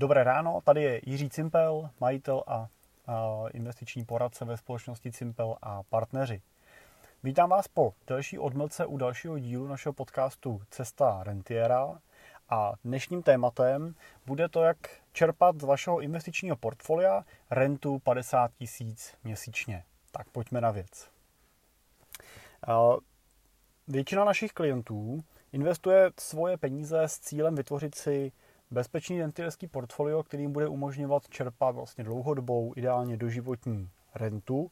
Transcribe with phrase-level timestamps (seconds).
[0.00, 2.68] Dobré ráno, tady je Jiří Cimpel, majitel a,
[3.52, 6.42] investiční poradce ve společnosti Cimpel a partneři.
[7.22, 11.98] Vítám vás po další odmlce u dalšího dílu našeho podcastu Cesta rentiera
[12.48, 13.94] a dnešním tématem
[14.26, 14.76] bude to, jak
[15.12, 19.84] čerpat z vašeho investičního portfolia rentu 50 tisíc měsíčně.
[20.10, 21.10] Tak pojďme na věc.
[23.88, 28.32] Většina našich klientů investuje svoje peníze s cílem vytvořit si
[28.70, 34.70] bezpečný rentierský portfolio, který jim bude umožňovat čerpat vlastně dlouhodobou, ideálně doživotní rentu,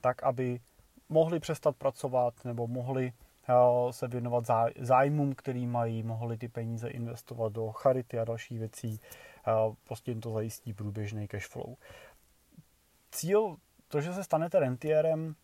[0.00, 0.60] tak aby
[1.08, 3.12] mohli přestat pracovat nebo mohli
[3.48, 4.44] eh, se věnovat
[4.80, 9.00] zájmům, který mají, mohli ty peníze investovat do charity a dalších věcí,
[9.46, 9.52] eh,
[9.84, 11.76] prostě jim to zajistí průběžný cash flow.
[13.10, 13.56] Cíl,
[13.88, 15.34] to, že se stanete rentierem,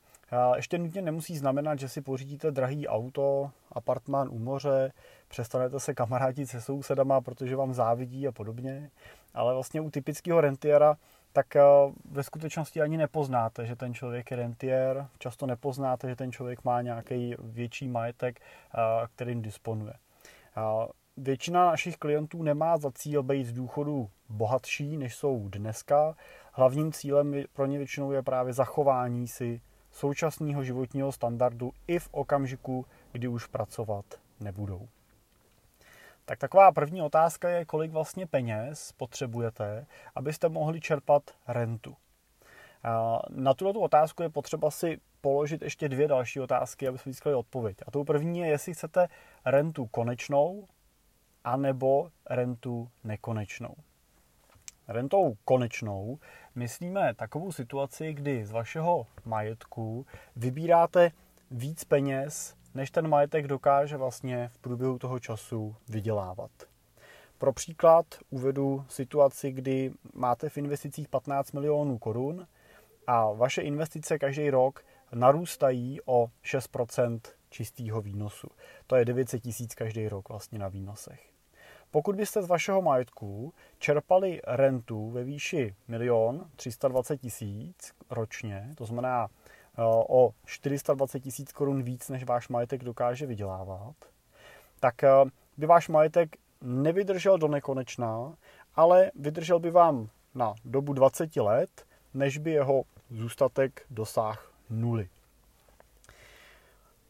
[0.56, 4.92] ještě nutně nemusí znamenat, že si pořídíte drahý auto, apartmán u moře,
[5.28, 8.90] přestanete se kamarádit se sousedama, protože vám závidí a podobně.
[9.34, 10.96] Ale vlastně u typického rentiera
[11.32, 11.62] tak eh,
[12.10, 16.82] ve skutečnosti ani nepoznáte, že ten člověk je rentier, často nepoznáte, že ten člověk má
[16.82, 19.92] nějaký větší majetek, eh, kterým disponuje.
[21.16, 26.14] Většina našich klientů nemá za cíl být z důchodu bohatší, než jsou dneska.
[26.52, 29.60] Hlavním cílem pro ně většinou je právě zachování si
[29.96, 34.04] současného životního standardu i v okamžiku, kdy už pracovat
[34.40, 34.88] nebudou.
[36.24, 41.96] Tak taková první otázka je, kolik vlastně peněz potřebujete, abyste mohli čerpat rentu.
[43.30, 47.76] Na tuto otázku je potřeba si položit ještě dvě další otázky, aby jsme získali odpověď.
[47.86, 49.08] A tou první je, jestli chcete
[49.44, 50.66] rentu konečnou,
[51.44, 53.74] anebo rentu nekonečnou.
[54.88, 56.18] Rentou konečnou
[56.54, 60.06] myslíme takovou situaci, kdy z vašeho majetku
[60.36, 61.10] vybíráte
[61.50, 66.50] víc peněz, než ten majetek dokáže vlastně v průběhu toho času vydělávat.
[67.38, 72.46] Pro příklad uvedu situaci, kdy máte v investicích 15 milionů korun
[73.06, 77.20] a vaše investice každý rok narůstají o 6%
[77.50, 78.48] čistého výnosu.
[78.86, 81.35] To je 900 tisíc každý rok vlastně na výnosech.
[81.90, 89.26] Pokud byste z vašeho majetku čerpali rentu ve výši 1 320 tisíc ročně, to znamená
[89.28, 93.94] eh, o 420 tisíc korun víc, než váš majetek dokáže vydělávat,
[94.80, 95.10] tak eh,
[95.56, 98.34] by váš majetek nevydržel do nekonečna,
[98.74, 105.08] ale vydržel by vám na dobu 20 let, než by jeho zůstatek dosáhl nuly.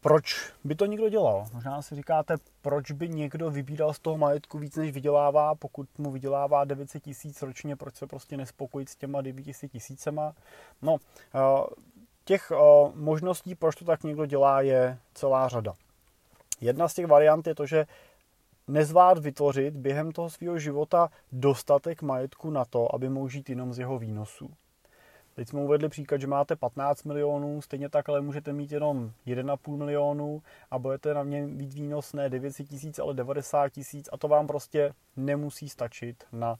[0.00, 1.46] Proč by to někdo dělal?
[1.52, 2.34] Možná si říkáte,
[2.66, 7.42] proč by někdo vybíral z toho majetku víc, než vydělává, pokud mu vydělává 900 tisíc
[7.42, 10.34] ročně, proč se prostě nespokojit s těma 900 tisícema?
[10.82, 10.96] No,
[11.34, 11.38] eh,
[12.24, 12.56] těch eh,
[12.94, 15.74] možností, proč to tak někdo dělá, je celá řada.
[16.60, 17.86] Jedna z těch variant je to, že
[18.68, 23.78] nezvlád vytvořit během toho svého života dostatek majetku na to, aby mohl žít jenom z
[23.78, 24.50] jeho výnosů.
[25.36, 29.76] Teď jsme uvedli příklad, že máte 15 milionů, stejně tak ale můžete mít jenom 1,5
[29.76, 34.28] milionu a budete na něm mít výnos ne 900 tisíc, ale 90 tisíc a to
[34.28, 36.58] vám prostě nemusí stačit na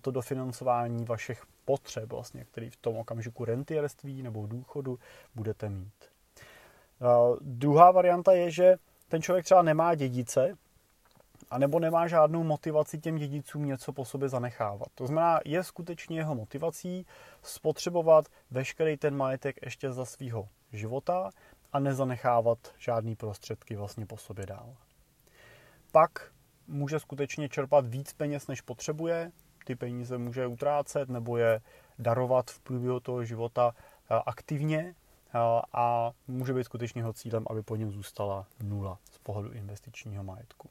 [0.00, 4.98] to dofinancování vašich potřeb, vlastně, který v tom okamžiku rentierství nebo důchodu
[5.34, 6.04] budete mít.
[7.40, 8.76] Druhá varianta je, že
[9.08, 10.54] ten člověk třeba nemá dědice,
[11.50, 14.88] a nebo nemá žádnou motivaci těm dědicům něco po sobě zanechávat.
[14.94, 17.06] To znamená, je skutečně jeho motivací
[17.42, 21.30] spotřebovat veškerý ten majetek ještě za svého života
[21.72, 24.76] a nezanechávat žádný prostředky vlastně po sobě dál.
[25.92, 26.32] Pak
[26.66, 29.32] může skutečně čerpat víc peněz, než potřebuje,
[29.64, 31.60] ty peníze může utrácet nebo je
[31.98, 34.94] darovat v průběhu toho života eh, aktivně
[35.34, 35.38] eh,
[35.72, 40.70] a může být skutečně jeho cílem, aby po něm zůstala nula z pohledu investičního majetku.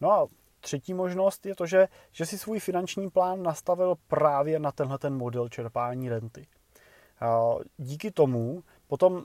[0.00, 0.26] No a
[0.60, 5.16] třetí možnost je to, že, že si svůj finanční plán nastavil právě na tenhle ten
[5.16, 6.46] model čerpání renty.
[7.76, 9.24] Díky tomu potom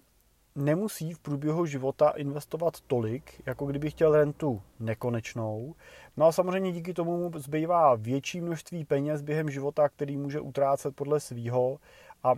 [0.56, 5.76] nemusí v průběhu života investovat tolik, jako kdyby chtěl rentu nekonečnou.
[6.18, 10.96] No a samozřejmě díky tomu mu zbývá větší množství peněz během života, který může utrácet
[10.96, 11.78] podle svýho
[12.24, 12.34] a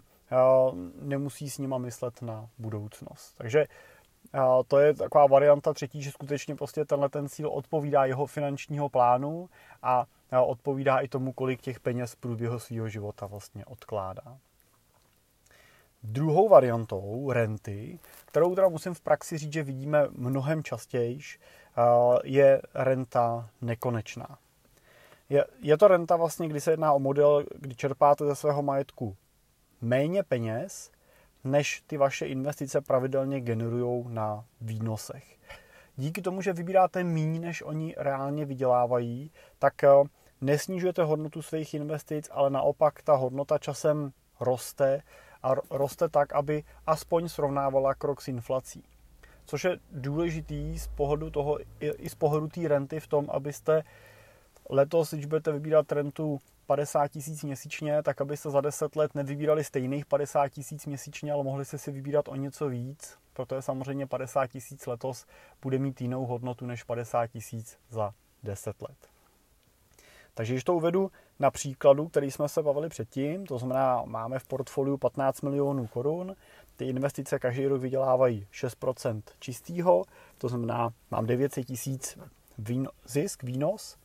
[1.02, 3.34] nemusí s nima myslet na budoucnost.
[3.38, 3.66] Takže
[4.68, 9.50] to je taková varianta třetí, že skutečně prostě tenhle ten cíl odpovídá jeho finančního plánu
[9.84, 10.06] a
[10.46, 14.38] odpovídá i tomu, kolik těch peněz v průběhu svého života vlastně odkládá.
[16.04, 21.20] Druhou variantou renty, kterou teda musím v praxi říct, že vidíme mnohem častěji,
[22.24, 24.38] je renta nekonečná.
[25.30, 29.16] Je, je to renta vlastně, kdy se jedná o model, kdy čerpáte ze svého majetku
[29.82, 30.92] méně peněz,
[31.52, 35.38] než ty vaše investice pravidelně generují na výnosech.
[35.96, 39.90] Díky tomu, že vybíráte méně, než oni reálně vydělávají, tak eh,
[40.42, 45.02] nesnižujete hodnotu svých investic, ale naopak ta hodnota časem roste
[45.44, 48.84] a roste tak, aby aspoň srovnávala krok s inflací.
[49.46, 53.84] Což je důležitý z pohledu toho, i z pohledu té renty v tom, abyste
[54.70, 60.06] letos, když budete vybírat rentu 50 tisíc měsíčně, tak abyste za 10 let nevybírali stejných
[60.06, 64.88] 50 tisíc měsíčně, ale mohli jste si vybírat o něco víc, protože samozřejmě 50 tisíc
[64.88, 65.26] letos
[65.62, 68.98] bude mít jinou hodnotu než 50 tisíc za 10 let.
[70.34, 74.48] Takže když to uvedu na příkladu, který jsme se bavili předtím, to znamená, máme v
[74.48, 76.36] portfoliu 15 milionů korun,
[76.76, 80.04] ty investice každý rok vydělávají 6% čistýho,
[80.38, 82.18] to znamená, mám 900 tisíc
[83.06, 83.98] zisk, výnos,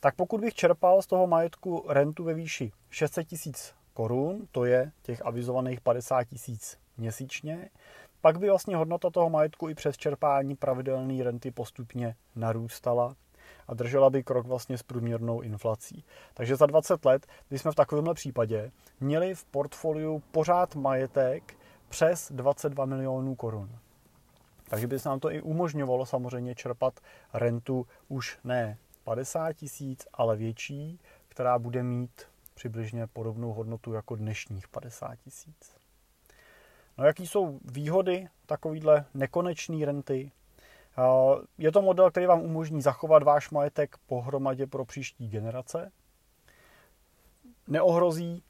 [0.00, 4.92] tak pokud bych čerpal z toho majetku rentu ve výši 600 tisíc korun, to je
[5.02, 7.70] těch avizovaných 50 tisíc měsíčně,
[8.20, 13.14] pak by vlastně hodnota toho majetku i přes čerpání pravidelné renty postupně narůstala
[13.68, 16.04] a držela by krok vlastně s průměrnou inflací.
[16.34, 18.70] Takže za 20 let, když jsme v takovémhle případě
[19.00, 21.54] měli v portfoliu pořád majetek
[21.88, 23.70] přes 22 milionů korun.
[24.68, 27.00] Takže by se nám to i umožňovalo samozřejmě čerpat
[27.32, 32.22] rentu už ne 50 tisíc, ale větší, která bude mít
[32.54, 35.76] přibližně podobnou hodnotu jako dnešních 50 tisíc.
[36.98, 40.32] No jaký jsou výhody takovýhle nekonečné renty?
[41.58, 45.92] Je to model, který vám umožní zachovat váš majetek pohromadě pro příští generace.
[47.68, 48.42] Neohrozí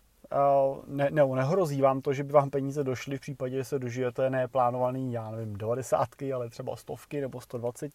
[0.87, 4.31] ne, ne, nehrozí vám to, že by vám peníze došly v případě, že se dožijete
[4.31, 7.93] neplánovaný, já nevím, 90, ale třeba stovky nebo 120.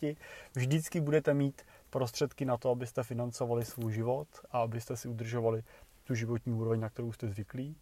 [0.53, 1.61] Vždycky budete mít
[1.95, 5.63] prostředky na to, abyste financovali svůj život a abyste si udržovali
[6.03, 7.75] tu životní úroveň, na kterou jste zvyklí.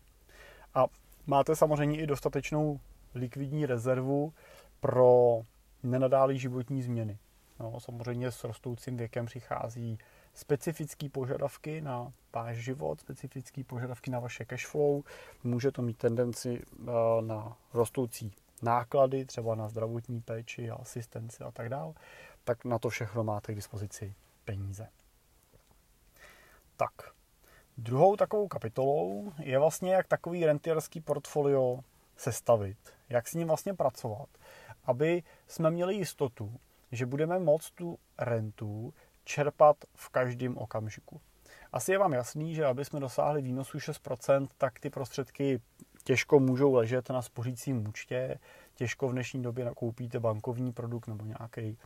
[0.73, 0.85] A
[1.27, 2.79] máte samozřejmě i dostatečnou
[3.15, 4.33] likvidní rezervu
[4.79, 5.41] pro
[5.83, 7.17] nenadálý životní změny.
[7.59, 9.97] No, samozřejmě s rostoucím věkem přichází
[10.33, 15.03] specifické požadavky na váš život, specifické požadavky na vaše cash flow.
[15.43, 18.31] Může to mít tendenci eh, na rostoucí
[18.61, 21.93] náklady, třeba na zdravotní péči asistenci a tak dále.
[22.43, 24.87] Tak na to všechno máte k dispozici peníze.
[26.77, 26.91] Tak,
[27.77, 31.79] druhou takovou kapitolou je vlastně, jak takový rentierský portfolio
[32.17, 32.77] sestavit,
[33.09, 34.29] jak s ním vlastně pracovat,
[34.83, 36.59] aby jsme měli jistotu,
[36.91, 38.93] že budeme moct tu rentu
[39.23, 41.21] čerpat v každém okamžiku.
[41.71, 45.61] Asi je vám jasný, že aby jsme dosáhli výnosu 6%, tak ty prostředky
[46.03, 48.39] těžko můžou ležet na spořícím účtě,
[48.75, 51.77] těžko v dnešní době nakoupíte bankovní produkt nebo nějaký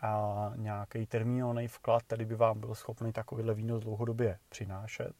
[0.00, 5.12] a nějaký termínovaný vklad, který by vám byl schopný takovýhle výnos dlouhodobě přinášet.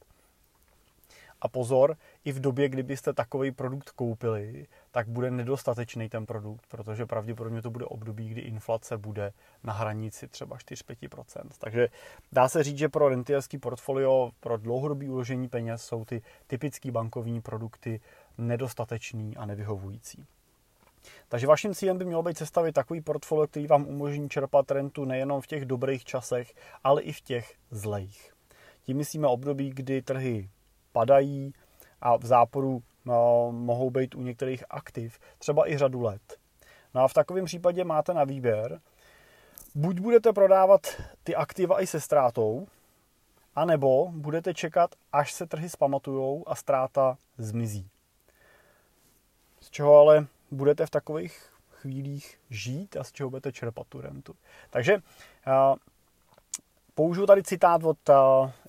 [1.41, 7.05] A pozor, i v době, kdybyste takový produkt koupili, tak bude nedostatečný ten produkt, protože
[7.05, 9.33] pravděpodobně to bude období, kdy inflace bude
[9.63, 11.41] na hranici třeba 4-5%.
[11.59, 11.89] Takže
[12.31, 17.41] dá se říct, že pro rentierský portfolio, pro dlouhodobý uložení peněz jsou ty typické bankovní
[17.41, 17.99] produkty
[18.37, 20.27] nedostatečný a nevyhovující.
[21.29, 25.41] Takže vaším cílem by mělo být sestavit takový portfolio, který vám umožní čerpat rentu nejenom
[25.41, 28.33] v těch dobrých časech, ale i v těch zlejch.
[28.83, 30.49] Tím myslíme období, kdy trhy
[30.91, 31.53] padají
[32.01, 36.37] a v záporu no, mohou být u některých aktiv třeba i řadu let.
[36.93, 38.81] No a v takovém případě máte na výběr,
[39.75, 42.67] buď budete prodávat ty aktiva i se ztrátou,
[43.55, 47.89] anebo budete čekat, až se trhy spamatujou a ztráta zmizí.
[49.61, 54.35] Z čeho ale budete v takových chvílích žít a z čeho budete čerpat tu rentu.
[54.69, 54.97] Takže
[56.97, 58.15] Použiju tady citát od uh,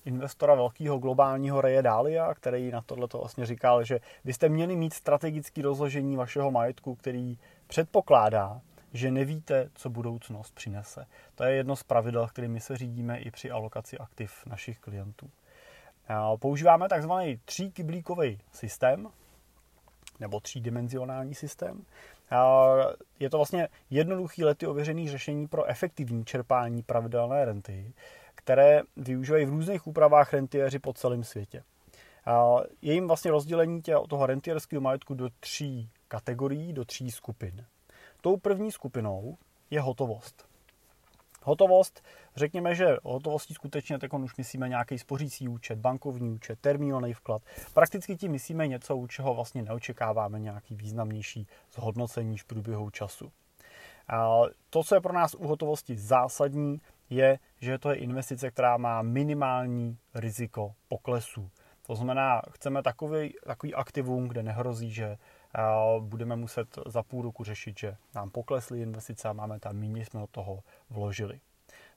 [0.05, 5.61] investora velkého globálního Reje Dalia, který na tohle vlastně říkal, že byste měli mít strategické
[5.61, 8.61] rozložení vašeho majetku, který předpokládá,
[8.93, 11.05] že nevíte, co budoucnost přinese.
[11.35, 15.29] To je jedno z pravidel, kterými se řídíme i při alokaci aktiv našich klientů.
[16.39, 19.07] Používáme takzvaný tříkyblíkový systém,
[20.19, 21.85] nebo třídimenzionální systém.
[23.19, 27.93] Je to vlastně jednoduchý lety ověřený řešení pro efektivní čerpání pravidelné renty,
[28.35, 31.63] které využívají v různých úpravách rentiéři po celém světě.
[32.81, 37.65] Je jim vlastně rozdělení tě, toho rentierského majetku do tří kategorií, do tří skupin.
[38.21, 39.37] Tou první skupinou
[39.69, 40.45] je hotovost.
[41.43, 42.03] Hotovost,
[42.39, 47.41] řekněme, že hotovosti skutečně teď už myslíme nějaký spořící účet, bankovní účet, termínovaný vklad.
[47.73, 53.31] Prakticky tím myslíme něco, u čeho vlastně neočekáváme nějaký významnější zhodnocení v průběhu času.
[54.07, 58.77] A to, co je pro nás u hotovosti zásadní, je, že to je investice, která
[58.77, 61.49] má minimální riziko poklesu.
[61.87, 65.17] To znamená, chceme takový, takový aktivum, kde nehrozí, že
[65.99, 70.19] budeme muset za půl roku řešit, že nám poklesly investice a máme tam méně, jsme
[70.19, 71.39] do toho vložili.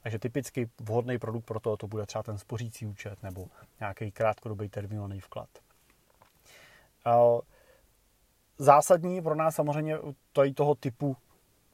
[0.03, 3.47] Takže typicky vhodný produkt pro to, to bude třeba ten spořící účet nebo
[3.81, 5.49] nějaký krátkodobý termínovaný vklad.
[8.59, 9.99] Zásadní pro nás samozřejmě
[10.33, 11.17] tady toho typu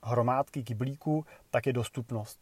[0.03, 2.39] hromádky kyblíků, tak je dostupnost.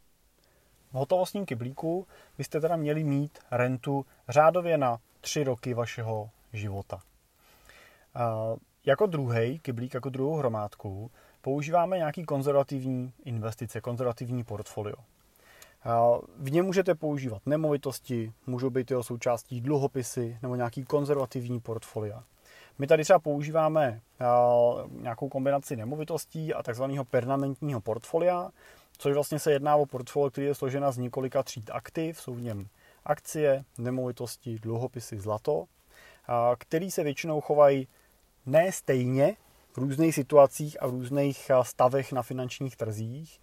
[0.90, 2.06] V hotovostním kyblíku
[2.38, 7.00] byste teda měli mít rentu řádově na tři roky vašeho života.
[8.86, 14.96] Jako druhý kyblík, jako druhou hromádku, používáme nějaký konzervativní investice, konzervativní portfolio.
[16.38, 22.24] V něm můžete používat nemovitosti, můžou být jeho součástí dluhopisy nebo nějaký konzervativní portfolia.
[22.78, 24.00] My tady třeba používáme
[24.90, 28.50] nějakou kombinaci nemovitostí a takzvaného permanentního portfolia,
[28.98, 32.20] což vlastně se jedná o portfolio, který je složena z několika tříd aktiv.
[32.20, 32.68] Jsou v něm
[33.04, 35.64] akcie, nemovitosti, dluhopisy, zlato,
[36.58, 37.88] který se většinou chovají
[38.46, 39.36] ne stejně
[39.72, 43.40] v různých situacích a v různých stavech na finančních trzích,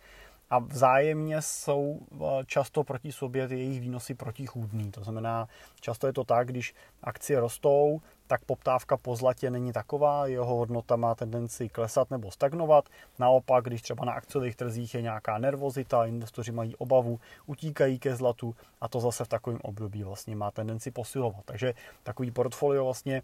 [0.53, 4.91] a vzájemně jsou eh, často proti sobě ty jejich výnosy protichůdný.
[4.91, 5.48] To znamená,
[5.81, 10.96] často je to tak, když akcie rostou, tak poptávka po zlatě není taková, jeho hodnota
[10.96, 12.89] má tendenci klesat nebo stagnovat.
[13.20, 18.56] Naopak, když třeba na akciových trzích je nějaká nervozita, investoři mají obavu, utíkají ke zlatu
[18.82, 21.46] a to zase v takovém období vlastně má tendenci posilovat.
[21.46, 23.22] Takže takový portfolio vlastně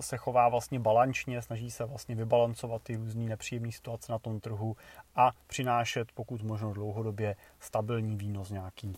[0.00, 4.76] se chová vlastně balančně, snaží se vlastně vybalancovat ty různé nepříjemné situace na tom trhu
[5.16, 8.96] a přinášet pokud možno dlouhodobě stabilní výnos nějaký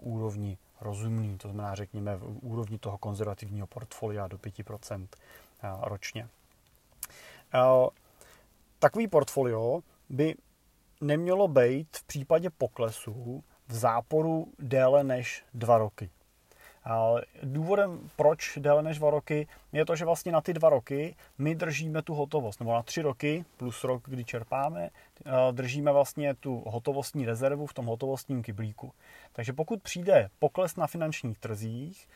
[0.00, 5.08] úrovni rozumný, to znamená, řekněme, v úrovni toho konzervativního portfolia do 5%
[5.62, 6.28] eh, ročně.
[7.54, 7.88] Eh,
[8.78, 10.34] takový portfolio by
[11.00, 16.10] nemělo být v případě poklesu v záporu déle než dva roky.
[17.42, 21.54] Důvodem, proč déle než dva roky, je to, že vlastně na ty dva roky my
[21.54, 24.90] držíme tu hotovost, nebo na tři roky plus rok, kdy čerpáme,
[25.52, 28.92] držíme vlastně tu hotovostní rezervu v tom hotovostním kyblíku.
[29.32, 32.08] Takže pokud přijde pokles na finančních trzích,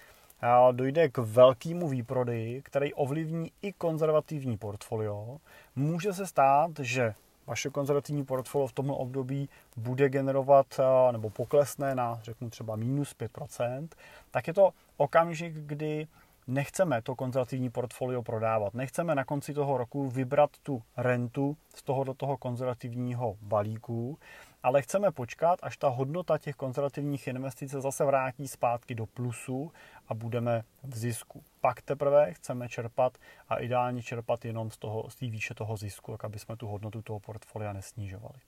[0.72, 5.38] dojde k velkému výprodeji, který ovlivní i konzervativní portfolio,
[5.76, 7.14] může se stát, že
[7.50, 10.80] vaše konzervativní portfolio v tomto období bude generovat
[11.12, 13.88] nebo poklesne na, řeknu třeba minus 5%,
[14.30, 16.06] tak je to okamžik, kdy
[16.46, 18.74] nechceme to konzervativní portfolio prodávat.
[18.74, 24.18] Nechceme na konci toho roku vybrat tu rentu z toho do toho konzervativního balíku,
[24.62, 29.72] ale chceme počkat, až ta hodnota těch konzervativních investic se zase vrátí zpátky do plusu
[30.08, 31.42] a budeme v zisku.
[31.60, 36.16] Pak teprve chceme čerpat a ideálně čerpat jenom z, toho, z té výše toho zisku,
[36.22, 38.38] aby jsme tu hodnotu toho portfolia nesnižovali.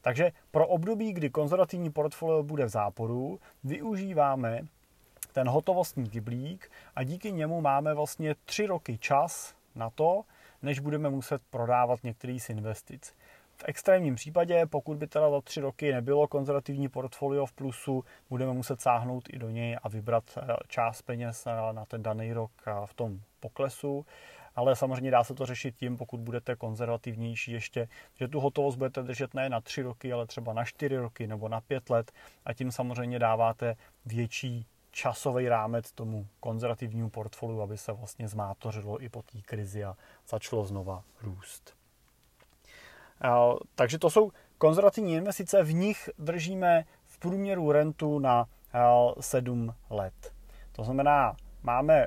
[0.00, 4.60] Takže pro období, kdy konzervativní portfolio bude v záporu, využíváme
[5.32, 10.22] ten hotovostní kyblík a díky němu máme vlastně tři roky čas na to,
[10.62, 13.14] než budeme muset prodávat některý z investic.
[13.60, 18.52] V extrémním případě, pokud by teda za tři roky nebylo konzervativní portfolio v plusu, budeme
[18.52, 22.50] muset sáhnout i do něj a vybrat eh, část peněz eh, na ten daný rok
[22.66, 24.06] eh, v tom poklesu.
[24.56, 29.02] Ale samozřejmě dá se to řešit tím, pokud budete konzervativnější ještě, že tu hotovost budete
[29.02, 32.12] držet ne na tři roky, ale třeba na čtyři roky nebo na pět let
[32.44, 33.76] a tím samozřejmě dáváte
[34.06, 39.96] větší časový rámec tomu konzervativnímu portfoliu, aby se vlastně zmátořilo i po té krizi a
[40.28, 41.79] začalo znova růst.
[43.74, 48.46] Takže to jsou konzervativní investice, v nich držíme v průměru rentu na
[49.20, 50.32] 7 let.
[50.72, 52.06] To znamená, máme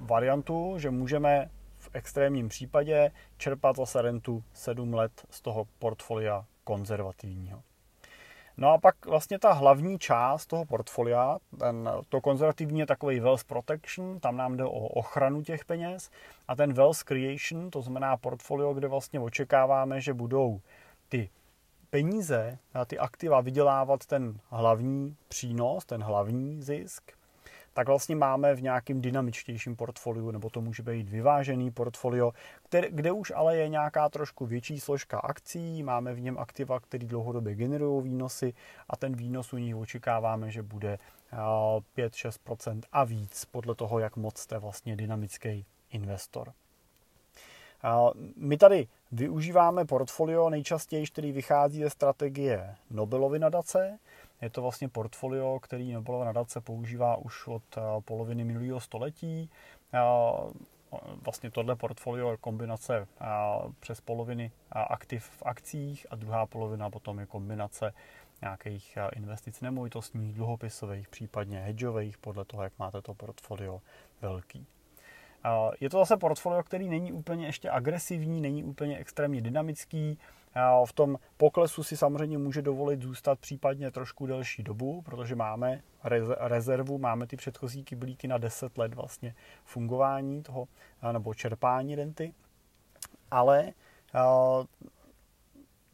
[0.00, 7.62] variantu, že můžeme v extrémním případě čerpat zase rentu 7 let z toho portfolia konzervativního.
[8.60, 13.44] No a pak vlastně ta hlavní část toho portfolia, ten, to konzervativní je takový wealth
[13.44, 16.10] protection, tam nám jde o ochranu těch peněz.
[16.48, 20.60] A ten wealth creation, to znamená portfolio, kde vlastně očekáváme, že budou
[21.08, 21.30] ty
[21.90, 27.17] peníze ty aktiva vydělávat ten hlavní přínos, ten hlavní zisk,
[27.78, 32.32] tak vlastně máme v nějakým dynamičtějším portfoliu, nebo to může být vyvážený portfolio,
[32.62, 37.06] který, kde už ale je nějaká trošku větší složka akcí, máme v něm aktiva, které
[37.06, 38.54] dlouhodobě generují výnosy
[38.88, 40.98] a ten výnos u nich očekáváme, že bude
[41.96, 46.52] 5-6% a víc, podle toho, jak moc jste vlastně dynamický investor.
[48.36, 53.98] My tady využíváme portfolio nejčastěji, který vychází ze strategie Nobelovy nadace,
[54.42, 59.50] je to vlastně portfolio, který Nobelova nadace používá už od eh, poloviny minulého století.
[59.94, 60.00] Eh,
[61.24, 63.26] vlastně tohle portfolio je kombinace eh,
[63.80, 67.94] přes poloviny aktiv v akcích a druhá polovina potom je kombinace
[68.40, 73.80] nějakých investic nemovitostních, dluhopisových, případně hedžových, podle toho, jak máte to portfolio
[74.22, 74.66] velký.
[75.80, 80.18] Je to zase portfolio, který není úplně ještě agresivní, není úplně extrémně dynamický,
[80.84, 85.80] v tom poklesu si samozřejmě může dovolit zůstat případně trošku delší dobu, protože máme
[86.38, 90.68] rezervu, máme ty předchozí kyblíky na 10 let vlastně fungování toho
[91.12, 92.34] nebo čerpání renty,
[93.30, 93.72] ale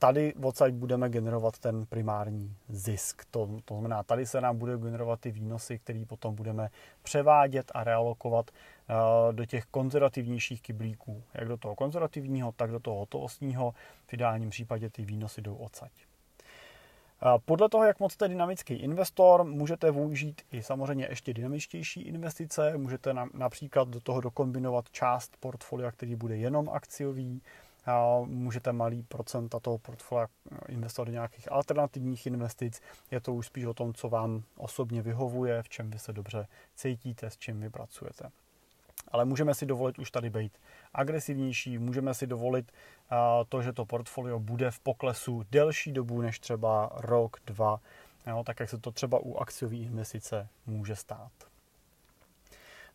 [0.05, 3.25] tady odsaď budeme generovat ten primární zisk.
[3.31, 6.69] To, to znamená, tady se nám bude generovat ty výnosy, které potom budeme
[7.03, 11.23] převádět a realokovat uh, do těch konzervativnějších kyblíků.
[11.35, 13.75] Jak do toho konzervativního, tak do toho hotovostního.
[14.07, 15.93] V ideálním případě ty výnosy jdou odsaď.
[17.45, 22.79] Podle toho, jak moc jste dynamický investor, můžete využít i samozřejmě ještě dynamičtější investice.
[22.79, 27.43] Můžete například do toho dokombinovat část portfolia, který bude jenom akciový,
[28.25, 30.29] můžete malý procenta toho portfolia
[30.69, 32.81] investovat do nějakých alternativních investic.
[33.11, 36.47] Je to už spíš o tom, co vám osobně vyhovuje, v čem vy se dobře
[36.75, 38.31] cítíte, s čím vy pracujete.
[39.09, 40.59] Ale můžeme si dovolit už tady být
[40.95, 42.73] agresivnější, můžeme si dovolit
[43.49, 47.81] to, že to portfolio bude v poklesu delší dobu než třeba rok, dva,
[48.27, 51.33] jo, tak jak se to třeba u akciové investice může stát.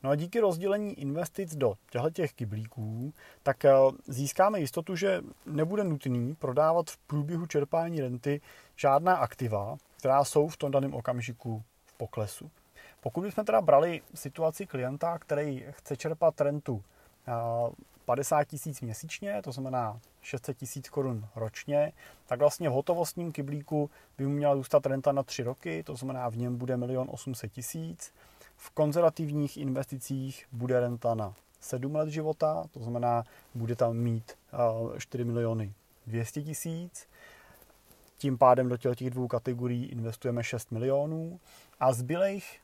[0.03, 3.13] No a díky rozdělení investic do těchto kyblíků,
[3.43, 3.71] tak eh,
[4.07, 8.41] získáme jistotu, že nebude nutný prodávat v průběhu čerpání renty
[8.75, 12.51] žádná aktiva, která jsou v tom daném okamžiku v poklesu.
[13.01, 16.83] Pokud bychom teda brali situaci klienta, který chce čerpat rentu
[18.05, 21.91] 50 eh, tisíc měsíčně, to znamená 600 tisíc korun ročně,
[22.25, 26.29] tak vlastně v hotovostním kyblíku by mu měla zůstat renta na 3 roky, to znamená
[26.29, 28.13] v něm bude 1 800 tisíc
[28.61, 33.23] v konzervativních investicích bude renta na 7 let života, to znamená,
[33.55, 34.31] bude tam mít
[34.97, 35.73] 4 miliony
[36.07, 37.07] 200 tisíc.
[38.17, 41.39] Tím pádem do těch dvou kategorií investujeme 6 milionů
[41.79, 42.59] a zbylejch,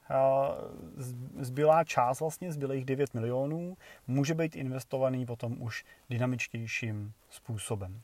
[1.39, 8.01] zbylá část, vlastně zbylejch 9 milionů, může být investovaný potom už dynamičtějším způsobem.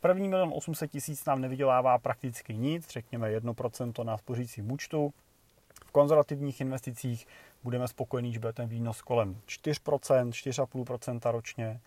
[0.00, 5.12] První milion 800 tisíc nám nevydělává prakticky nic, řekněme 1% na spořícím účtu,
[5.88, 7.26] v konzervativních investicích
[7.62, 11.80] budeme spokojení, že bude ten výnos kolem 4%, 4,5% ročně.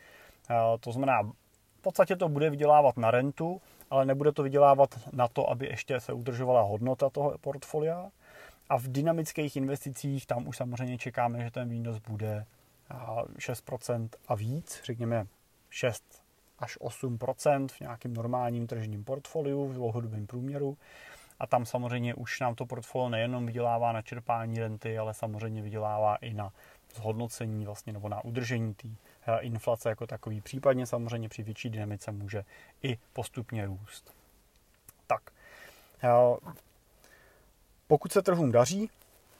[0.79, 1.21] To znamená,
[1.77, 5.99] v podstatě to bude vydělávat na rentu, ale nebude to vydělávat na to, aby ještě
[5.99, 8.09] se udržovala hodnota toho portfolia.
[8.69, 12.45] A v dynamických investicích tam už samozřejmě čekáme, že ten výnos bude
[13.37, 15.27] 6% a víc, řekněme
[15.69, 16.03] 6
[16.59, 20.77] až 8% v nějakém normálním tržním portfoliu v dlouhodobém průměru
[21.41, 26.15] a tam samozřejmě už nám to portfolio nejenom vydělává na čerpání renty, ale samozřejmě vydělává
[26.15, 26.51] i na
[26.95, 28.87] zhodnocení vlastně nebo na udržení té
[29.27, 30.41] eh, inflace jako takový.
[30.41, 32.43] Případně samozřejmě při větší dynamice může
[32.83, 34.13] i postupně růst.
[35.07, 35.21] Tak,
[36.03, 36.09] eh,
[37.87, 38.89] pokud se trhům daří,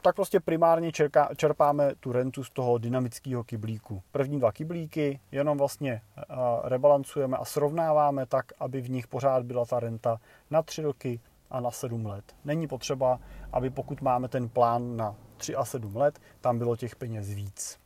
[0.01, 0.91] tak prostě primárně
[1.35, 4.03] čerpáme tu rentu z toho dynamického kyblíku.
[4.11, 6.23] První dva kyblíky jenom vlastně eh,
[6.63, 10.17] rebalancujeme a srovnáváme tak, aby v nich pořád byla ta renta
[10.49, 11.19] na tři roky,
[11.51, 12.35] a na 7 let.
[12.45, 13.19] Není potřeba,
[13.53, 17.79] aby pokud máme ten plán na 3 a 7 let, tam bylo těch peněz víc.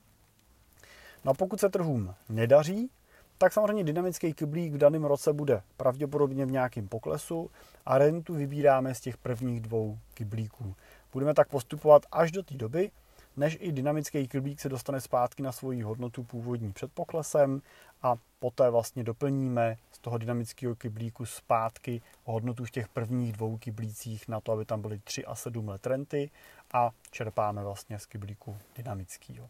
[1.25, 2.89] No a pokud se trhům nedaří,
[3.38, 7.51] tak samozřejmě dynamický kyblík v daném roce bude pravděpodobně v nějakém poklesu
[7.86, 10.75] a rentu vybíráme z těch prvních dvou kyblíků.
[11.13, 12.91] Budeme tak postupovat až do té doby,
[13.38, 17.62] než i dynamický kyblík se dostane zpátky na svoji hodnotu původní před poklesem
[18.04, 24.28] a poté vlastně doplníme z toho dynamického kyblíku zpátky hodnotu v těch prvních dvou kyblících
[24.28, 26.30] na to, aby tam byly 3 a 7 let renty
[26.74, 29.50] a čerpáme vlastně z kyblíku dynamického.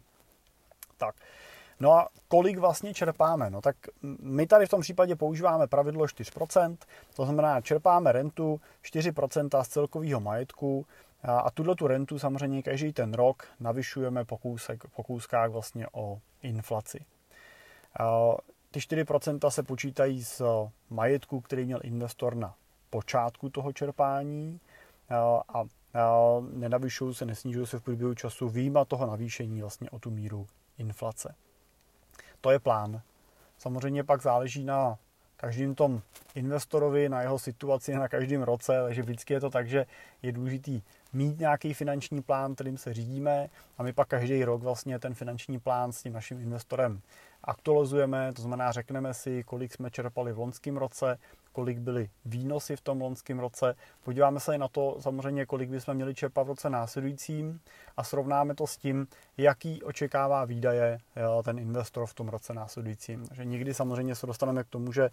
[0.96, 1.14] Tak,
[1.80, 3.50] No a kolik vlastně čerpáme?
[3.50, 3.76] No tak
[4.20, 6.76] my tady v tom případě používáme pravidlo 4%,
[7.14, 10.86] to znamená čerpáme rentu 4% z celkového majetku
[11.22, 16.20] a tuto tu rentu samozřejmě každý ten rok navyšujeme po, kousek, po kouskách vlastně o
[16.42, 17.04] inflaci.
[18.70, 20.42] Ty 4% se počítají z
[20.90, 22.54] majetku, který měl investor na
[22.90, 24.60] počátku toho čerpání
[25.48, 25.64] a
[26.52, 30.48] nenavyšují se, nesnižují se v průběhu času výjima toho navýšení vlastně o tu míru
[30.78, 31.34] inflace.
[32.40, 33.00] To je plán.
[33.58, 34.98] Samozřejmě pak záleží na
[35.36, 36.02] každým tom
[36.34, 39.86] investorovi, na jeho situaci, na každém roce, takže vždycky je to tak, že
[40.22, 40.82] je důležitý
[41.16, 43.48] mít nějaký finanční plán, kterým se řídíme.
[43.78, 47.00] A my pak každý rok vlastně ten finanční plán s tím naším investorem
[47.46, 51.18] aktualizujeme, to znamená řekneme si, kolik jsme čerpali v loňském roce,
[51.52, 53.74] kolik byly výnosy v tom loňském roce.
[54.04, 57.60] Podíváme se i na to samozřejmě, kolik bychom měli čerpat v roce následujícím
[57.96, 59.06] a srovnáme to s tím,
[59.36, 60.98] jaký očekává výdaje
[61.44, 63.24] ten investor v tom roce následujícím.
[63.32, 65.10] Že někdy samozřejmě se dostaneme k tomu, že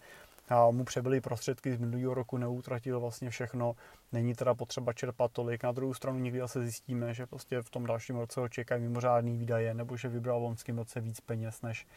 [0.71, 3.75] mu přebyly prostředky z minulého roku, neutratil vlastně všechno,
[4.11, 5.63] není teda potřeba čerpat tolik.
[5.63, 9.37] Na druhou stranu někdy zase zjistíme, že prostě v tom dalším roce ho čekají mimořádný
[9.37, 11.87] výdaje, nebo že vybral v loňském roce víc peněz, než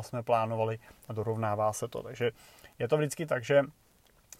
[0.00, 2.02] jsme plánovali a dorovnává se to.
[2.02, 2.30] Takže
[2.78, 3.62] je to vždycky tak, že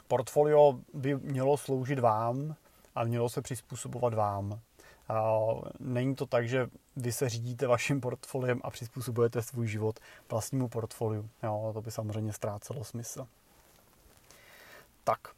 [0.09, 2.55] portfolio by mělo sloužit vám
[2.95, 4.61] a mělo se přizpůsobovat vám.
[5.81, 11.29] Není to tak, že vy se řídíte vaším portfoliem a přizpůsobujete svůj život vlastnímu portfoliu.
[11.43, 13.27] Jo, to by samozřejmě ztrácelo smysl.
[15.05, 15.29] Tak.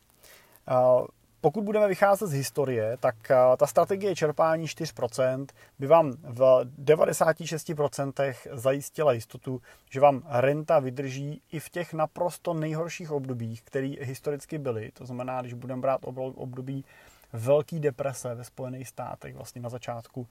[1.47, 3.15] Pokud budeme vycházet z historie, tak
[3.57, 5.47] ta strategie čerpání 4%
[5.79, 6.41] by vám v
[6.85, 14.59] 96% zajistila jistotu, že vám renta vydrží i v těch naprosto nejhorších obdobích, které historicky
[14.59, 14.91] byly.
[14.93, 16.01] To znamená, když budeme brát
[16.35, 16.85] období
[17.33, 20.27] velký deprese ve Spojených státech vlastně na začátku,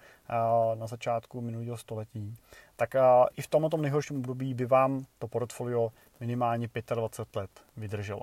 [0.75, 2.35] na začátku minulého století,
[2.75, 2.89] tak
[3.37, 8.21] i v tomto nejhorším období by vám to portfolio minimálně 25 let vydrželo.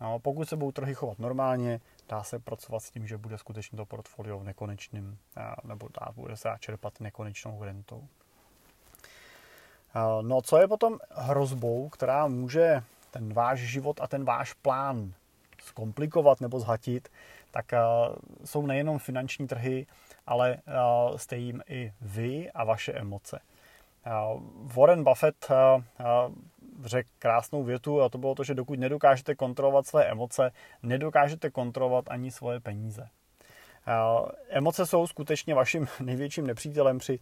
[0.00, 1.80] No, pokud se budou trhy chovat normálně,
[2.12, 5.18] dá se pracovat s tím, že bude skutečně to portfolio v nekonečným,
[5.64, 8.08] nebo dá, bude se čerpat nekonečnou rentou.
[10.22, 15.12] No co je potom hrozbou, která může ten váš život a ten váš plán
[15.62, 17.08] zkomplikovat nebo zhatit,
[17.50, 17.72] tak
[18.44, 19.86] jsou nejenom finanční trhy,
[20.26, 20.58] ale
[21.16, 23.40] jste jim i vy a vaše emoce.
[24.62, 25.48] Warren Buffett
[26.84, 30.50] řekl krásnou větu a to bylo to, že dokud nedokážete kontrolovat své emoce,
[30.82, 33.08] nedokážete kontrolovat ani svoje peníze.
[34.48, 37.18] Emoce jsou skutečně vaším největším nepřítelem při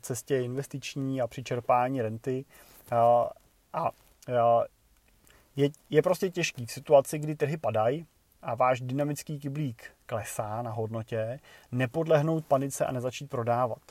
[0.00, 2.44] cestě investiční a při čerpání renty.
[3.72, 3.90] A
[5.56, 8.06] je, je prostě těžký v situaci, kdy trhy padají
[8.42, 11.40] a váš dynamický kyblík klesá na hodnotě,
[11.72, 13.82] nepodlehnout panice a nezačít prodávat.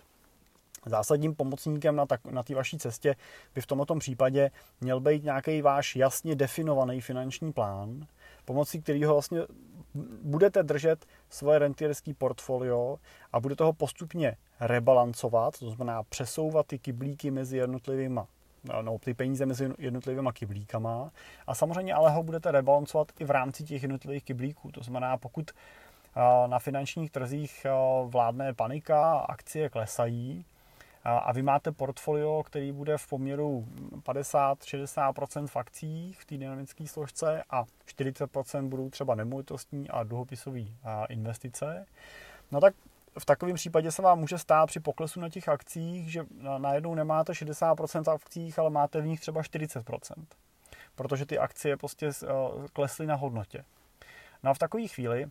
[0.86, 3.16] Zásadním pomocníkem na, tak, na té vaší cestě
[3.56, 8.08] by v tomto případě měl být nějaký váš jasně definovaný finanční plán,
[8.46, 9.42] pomocí kterého vlastně
[10.24, 12.98] budete držet svoje rentierské portfolio
[13.34, 18.20] a budete ho postupně rebalancovat, to znamená přesouvat ty kyblíky mezi jednotlivými
[18.82, 21.12] no, ty peníze mezi jednotlivými kyblíkama
[21.48, 24.72] a samozřejmě ale ho budete rebalancovat i v rámci těch jednotlivých kyblíků.
[24.72, 25.52] To znamená, pokud
[26.48, 27.66] na finančních trzích
[28.06, 30.46] vládne panika, akcie klesají,
[31.04, 33.68] a vy máte portfolio, který bude v poměru
[34.04, 40.62] 50-60% v akcích v té dynamické složce a 40% budou třeba nemovitostní a dluhopisové
[41.10, 41.86] investice,
[42.52, 42.74] no tak
[43.20, 46.26] v takovém případě se vám může stát při poklesu na těch akcích, že
[46.58, 50.26] najednou nemáte 60% v akcích, ale máte v nich třeba 40%.
[50.96, 52.10] Protože ty akcie prostě
[52.74, 53.66] klesly na hodnotě.
[54.44, 55.26] No a v takové chvíli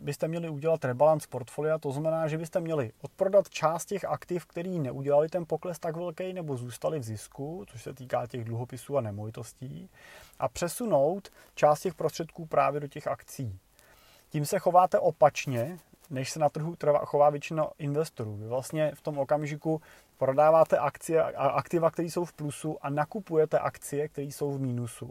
[0.00, 4.78] byste měli udělat rebalance portfolia, to znamená, že byste měli odprodat část těch aktiv, který
[4.78, 9.00] neudělali ten pokles tak velký nebo zůstali v zisku, což se týká těch dluhopisů a
[9.00, 9.90] nemovitostí,
[10.38, 13.58] a přesunout část těch prostředků právě do těch akcí.
[14.28, 15.78] Tím se chováte opačně,
[16.10, 18.36] než se na trhu chová většina investorů.
[18.36, 19.80] Vy vlastně v tom okamžiku
[20.18, 25.10] prodáváte akcie, aktiva, které jsou v plusu a nakupujete akcie, které jsou v mínusu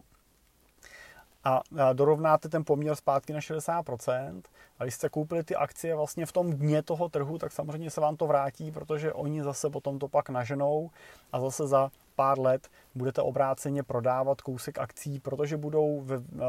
[1.48, 4.42] a dorovnáte ten poměr zpátky na 60%.
[4.78, 8.00] A když jste koupili ty akcie vlastně v tom dně toho trhu, tak samozřejmě se
[8.00, 10.90] vám to vrátí, protože oni zase potom to pak naženou
[11.32, 16.00] a zase za pár let budete obráceně prodávat kousek akcí, protože budou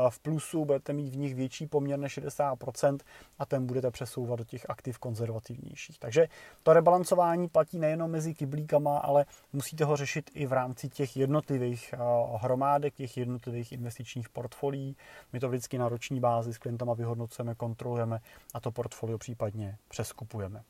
[0.10, 2.98] v, plusu, budete mít v nich větší poměr než 60%
[3.40, 6.00] a ten budete přesouvat do těch aktiv konzervativnějších.
[6.00, 6.28] Takže
[6.64, 11.94] to rebalancování platí nejenom mezi kyblíkama, ale musíte ho řešit i v rámci těch jednotlivých
[12.38, 14.96] hromádek, těch jednotlivých investičních portfolií.
[15.34, 18.19] My to vždycky na roční bázi s klientama vyhodnocujeme, kontrolujeme
[18.54, 20.64] a to portfolio případně přeskupujeme.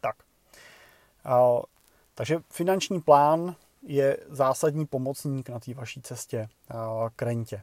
[0.00, 0.16] Tak.
[2.14, 6.48] Takže finanční plán je zásadní pomocník na té vaší cestě
[7.16, 7.62] k rentě.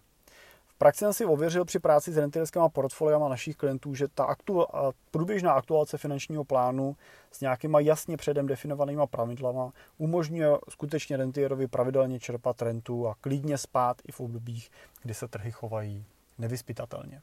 [0.65, 4.65] V praxi jsem si ověřil při práci s rentierskými portfoliama našich klientů, že ta aktu,
[5.11, 6.95] průběžná aktualizace finančního plánu
[7.31, 14.01] s nějakýma jasně předem definovanýma pravidlama umožňuje skutečně rentierovi pravidelně čerpat rentu a klidně spát
[14.07, 16.05] i v obdobích, kdy se trhy chovají
[16.37, 17.21] nevyspytatelně.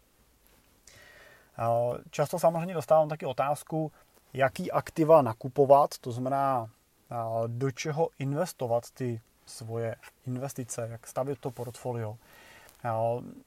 [2.10, 3.92] Často samozřejmě dostávám taky otázku,
[4.32, 6.70] jaký aktiva nakupovat, to znamená
[7.46, 9.96] do čeho investovat ty svoje
[10.26, 12.16] investice, jak stavit to portfolio.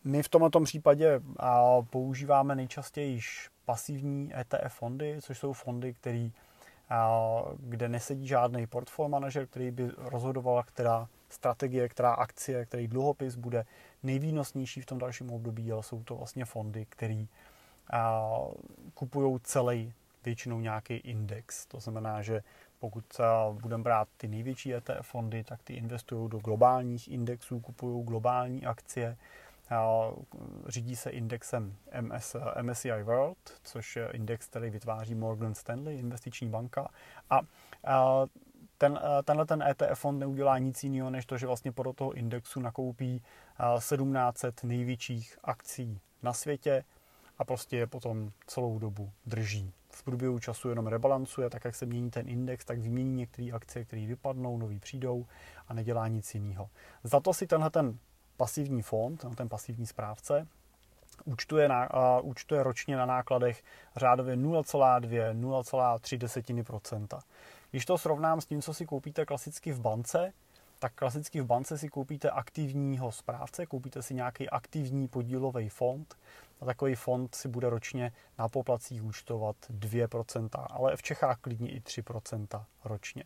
[0.03, 1.21] My v tomto případě
[1.89, 3.19] používáme nejčastěji
[3.65, 6.31] pasivní ETF fondy, což jsou fondy, který,
[7.59, 13.65] kde nesedí žádný portfolio manažer, který by rozhodoval, která strategie, která akcie, který dluhopis bude
[14.03, 16.85] nejvýnosnější v tom dalším období, ale jsou to vlastně fondy,
[17.89, 18.51] který
[18.93, 19.93] kupují celý
[20.25, 21.65] většinou nějaký index.
[21.65, 22.43] To znamená, že
[22.79, 23.05] pokud
[23.61, 29.17] budeme brát ty největší ETF fondy, tak ty investují do globálních indexů, kupují globální akcie,
[30.67, 36.87] řídí se indexem MS, MSCI World, což je index, který vytváří Morgan Stanley, investiční banka.
[37.29, 37.39] A,
[37.85, 38.25] a
[38.77, 42.59] ten, tenhle ten ETF fond neudělá nic jiného, než to, že vlastně podle toho indexu
[42.59, 43.21] nakoupí
[43.77, 46.83] 1700 největších akcí na světě
[47.37, 49.73] a prostě je potom celou dobu drží.
[49.89, 53.85] V průběhu času jenom rebalancuje, tak jak se mění ten index, tak vymění některé akcie,
[53.85, 55.25] které vypadnou, nový přijdou
[55.67, 56.69] a nedělá nic jiného.
[57.03, 57.97] Za to si tenhle ten
[58.37, 60.47] pasivní fond, ten pasivní správce,
[61.25, 63.63] účtuje, na, uh, účtuje ročně na nákladech
[63.95, 67.19] řádově 0,2-0,3%
[67.71, 70.33] Když to srovnám s tím, co si koupíte klasicky v bance,
[70.83, 76.15] tak klasicky v bance si koupíte aktivního správce, koupíte si nějaký aktivní podílový fond
[76.61, 81.79] a takový fond si bude ročně na poplacích účtovat 2%, ale v Čechách klidně i
[81.79, 83.23] 3% ročně.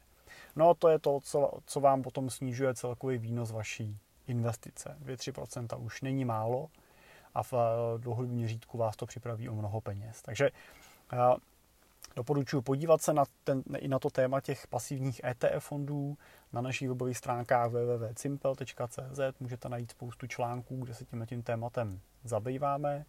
[0.56, 4.98] No to je to, co, co vám potom snižuje celkový výnos vaší investice.
[5.06, 6.70] 2-3% už není málo
[7.34, 7.54] a v
[7.98, 10.22] dlouhodobém měřítku vás to připraví o mnoho peněz.
[10.22, 10.50] Takže
[11.14, 11.18] eh,
[12.16, 16.18] Doporučuji podívat se na, ten, i na to téma těch pasivních ETF fondů
[16.54, 19.20] na našich webových stránkách www.cimpel.cz.
[19.40, 23.06] Můžete najít spoustu článků, kde se tím tím tématem zabýváme.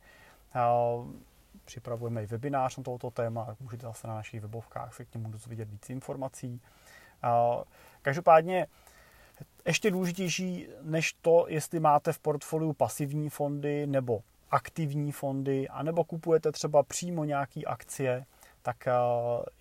[1.64, 5.70] Připravujeme i webinář na tohoto téma, můžete zase na našich webovkách se k němu dozvědět
[5.70, 6.60] víc informací.
[8.02, 8.66] Každopádně
[9.66, 16.52] ještě důležitější než to, jestli máte v portfoliu pasivní fondy nebo aktivní fondy, anebo kupujete
[16.52, 18.24] třeba přímo nějaké akcie,
[18.68, 18.92] tak eh,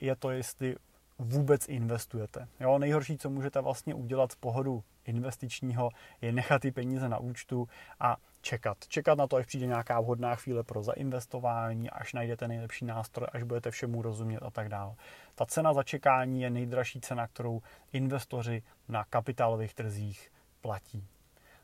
[0.01, 0.75] je to, jestli
[1.19, 2.47] vůbec investujete.
[2.59, 5.89] Jo, nejhorší, co můžete vlastně udělat z pohodu investičního,
[6.21, 7.67] je nechat ty peníze na účtu
[7.99, 8.77] a čekat.
[8.87, 13.43] Čekat na to, až přijde nějaká vhodná chvíle pro zainvestování, až najdete nejlepší nástroj, až
[13.43, 14.95] budete všemu rozumět a tak dále.
[15.35, 17.61] Ta cena za čekání je nejdražší cena, kterou
[17.93, 21.07] investoři na kapitálových trzích platí.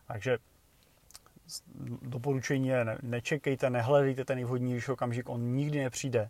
[0.08, 0.38] Takže
[2.02, 6.30] doporučení je, nečekejte, nehledejte ten nejvhodnější okamžik, on nikdy nepřijde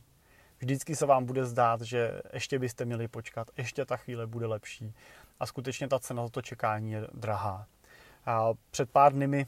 [0.64, 4.94] vždycky se vám bude zdát, že ještě byste měli počkat, ještě ta chvíle bude lepší
[5.40, 7.66] a skutečně ta cena za to čekání je drahá.
[8.72, 9.48] Před pár dny mi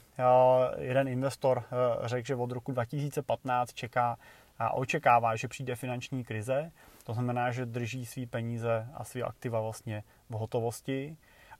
[0.78, 1.64] jeden investor
[2.02, 4.18] řekl, že od roku 2015 čeká
[4.58, 6.72] a očekává, že přijde finanční krize.
[7.04, 11.16] To znamená, že drží své peníze a své aktiva vlastně v hotovosti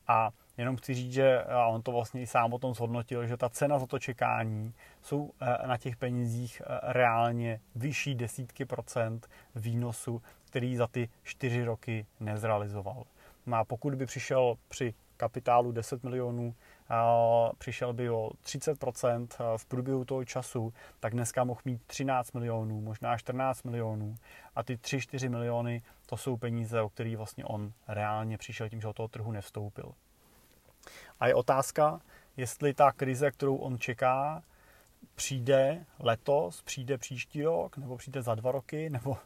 [0.09, 3.37] a Jenom chci říct, že a on to vlastně i sám o tom zhodnotil, že
[3.37, 9.29] ta cena za to čekání jsou eh, na těch penězích eh, reálně vyšší desítky procent
[9.55, 13.05] výnosu, který za ty čtyři roky nezrealizoval.
[13.47, 16.55] No a pokud by přišel při kapitálu 10 milionů,
[17.59, 23.19] přišel by o 30% v průběhu toho času, tak dneska mohl mít 13 milionů, možná
[23.19, 24.15] 14 milionů.
[24.55, 28.87] A ty 3-4 miliony, to jsou peníze, o který vlastně on reálně přišel tím, že
[28.87, 29.93] do toho trhu nevstoupil.
[31.21, 32.01] A je otázka,
[32.37, 34.43] jestli ta krize, kterou on čeká,
[35.15, 39.17] přijde letos, přijde příští rok, nebo přijde za dva roky, nebo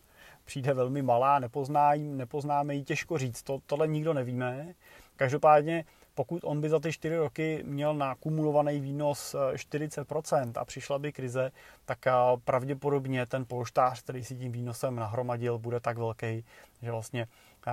[0.45, 3.43] přijde velmi malá, nepozná, nepoznáme ji, těžko říct.
[3.43, 4.75] To, tohle nikdo nevíme.
[5.17, 10.99] Každopádně, pokud on by za ty čtyři roky měl nakumulovaný výnos 40% eh, a přišla
[10.99, 11.51] by krize,
[11.85, 12.13] tak eh,
[12.45, 16.45] pravděpodobně ten polštář, který si tím výnosem nahromadil, bude tak velký,
[16.83, 17.27] že vlastně
[17.67, 17.73] eh,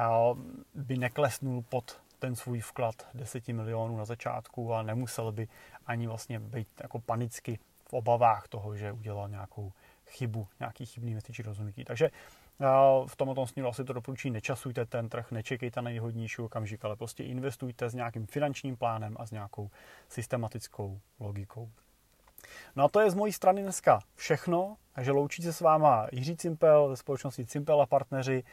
[0.75, 5.47] by neklesnul pod ten svůj vklad 10 milionů na začátku a nemusel by
[5.85, 9.71] ani vlastně být jako panicky v obavách toho, že udělal nějakou
[10.07, 11.85] chybu, nějaký chybný investiční rozhodnutí.
[11.85, 12.09] Takže
[13.07, 17.23] v tomto směru asi to doporučí, nečasujte ten trh, nečekejte na nejhodnější okamžik, ale prostě
[17.23, 19.69] investujte s nějakým finančním plánem a s nějakou
[20.09, 21.69] systematickou logikou.
[22.75, 26.37] No a to je z mojí strany dneska všechno, takže loučí se s váma Jiří
[26.37, 28.43] Cimpel ze společnosti Cimpel a partneři.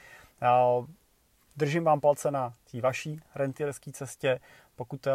[1.56, 4.40] Držím vám palce na té vaší rentierské cestě.
[4.76, 5.12] Pokud eh,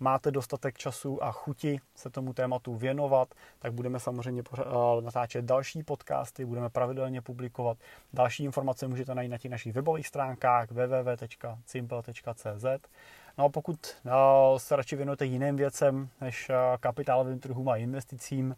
[0.00, 4.62] máte dostatek času a chuti se tomu tématu věnovat, tak budeme samozřejmě eh,
[5.00, 7.78] natáčet další podcasty, budeme pravidelně publikovat.
[8.12, 12.64] Další informace můžete najít na těch našich webových stránkách www.simple.cz.
[13.38, 14.10] No a pokud eh,
[14.56, 16.50] se radši věnujete jiným věcem než
[16.80, 18.56] kapitálovým trhům a investicím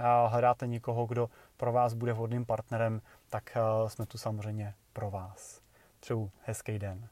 [0.00, 5.65] a hledáte někoho, kdo pro vás bude vhodným partnerem, tak jsme tu samozřejmě pro vás.
[6.06, 7.08] Přeju hezký den.